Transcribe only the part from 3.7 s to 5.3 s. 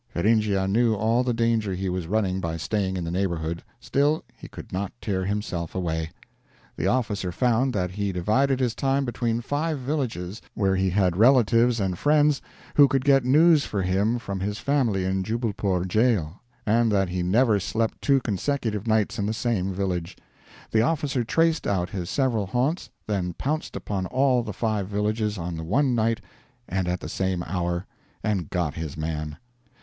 still he could not tear